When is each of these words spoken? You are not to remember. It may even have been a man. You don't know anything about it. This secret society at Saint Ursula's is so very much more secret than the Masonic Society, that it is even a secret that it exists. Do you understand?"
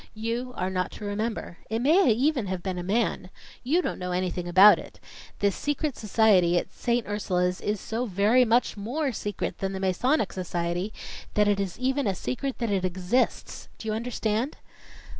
You 0.15 0.53
are 0.57 0.71
not 0.71 0.89
to 0.93 1.05
remember. 1.05 1.59
It 1.69 1.77
may 1.79 2.11
even 2.11 2.47
have 2.47 2.63
been 2.63 2.79
a 2.79 2.83
man. 2.83 3.29
You 3.63 3.83
don't 3.83 3.99
know 3.99 4.11
anything 4.13 4.47
about 4.47 4.79
it. 4.79 4.99
This 5.37 5.55
secret 5.55 5.95
society 5.95 6.57
at 6.57 6.73
Saint 6.73 7.05
Ursula's 7.07 7.61
is 7.61 7.79
so 7.79 8.07
very 8.07 8.43
much 8.43 8.75
more 8.75 9.11
secret 9.11 9.59
than 9.59 9.73
the 9.73 9.79
Masonic 9.79 10.33
Society, 10.33 10.91
that 11.35 11.47
it 11.47 11.59
is 11.59 11.77
even 11.77 12.07
a 12.07 12.15
secret 12.15 12.57
that 12.57 12.71
it 12.71 12.83
exists. 12.83 13.69
Do 13.77 13.87
you 13.87 13.93
understand?" 13.93 14.57